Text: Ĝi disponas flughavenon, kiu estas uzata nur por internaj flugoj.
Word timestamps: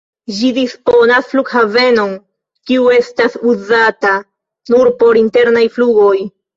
Ĝi 0.35 0.47
disponas 0.57 1.29
flughavenon, 1.33 2.17
kiu 2.71 2.89
estas 2.97 3.39
uzata 3.55 4.19
nur 4.75 4.95
por 5.01 5.25
internaj 5.27 5.69
flugoj. 5.79 6.15